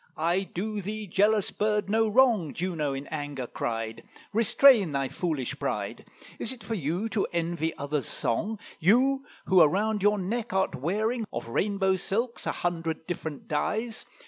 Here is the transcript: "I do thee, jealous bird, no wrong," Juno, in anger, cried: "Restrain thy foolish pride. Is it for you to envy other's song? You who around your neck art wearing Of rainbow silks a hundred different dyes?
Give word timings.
"I 0.17 0.49
do 0.51 0.81
thee, 0.81 1.05
jealous 1.05 1.51
bird, 1.51 1.87
no 1.87 2.07
wrong," 2.07 2.55
Juno, 2.55 2.91
in 2.93 3.05
anger, 3.11 3.45
cried: 3.45 4.01
"Restrain 4.33 4.93
thy 4.93 5.09
foolish 5.09 5.59
pride. 5.59 6.05
Is 6.39 6.51
it 6.51 6.63
for 6.63 6.73
you 6.73 7.07
to 7.09 7.27
envy 7.31 7.77
other's 7.77 8.07
song? 8.07 8.57
You 8.79 9.23
who 9.45 9.61
around 9.61 10.01
your 10.01 10.17
neck 10.17 10.53
art 10.53 10.73
wearing 10.73 11.27
Of 11.31 11.49
rainbow 11.49 11.97
silks 11.97 12.47
a 12.47 12.51
hundred 12.51 13.05
different 13.05 13.47
dyes? 13.47 14.07